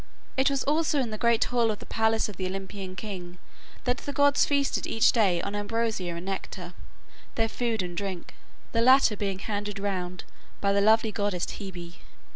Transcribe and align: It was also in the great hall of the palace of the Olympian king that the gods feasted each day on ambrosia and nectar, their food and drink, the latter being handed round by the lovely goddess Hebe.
It 0.35 0.49
was 0.49 0.63
also 0.63 0.99
in 0.99 1.11
the 1.11 1.17
great 1.19 1.43
hall 1.43 1.69
of 1.69 1.77
the 1.77 1.85
palace 1.85 2.27
of 2.27 2.37
the 2.37 2.47
Olympian 2.47 2.95
king 2.95 3.37
that 3.83 3.97
the 3.97 4.11
gods 4.11 4.45
feasted 4.45 4.87
each 4.87 5.11
day 5.11 5.39
on 5.43 5.53
ambrosia 5.53 6.15
and 6.15 6.25
nectar, 6.25 6.73
their 7.35 7.47
food 7.47 7.83
and 7.83 7.95
drink, 7.95 8.33
the 8.71 8.81
latter 8.81 9.15
being 9.15 9.37
handed 9.37 9.77
round 9.77 10.23
by 10.59 10.73
the 10.73 10.81
lovely 10.81 11.11
goddess 11.11 11.45
Hebe. 11.45 11.97